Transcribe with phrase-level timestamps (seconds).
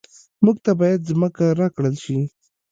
[0.43, 2.17] موږ ته باید ځمکه راکړل شي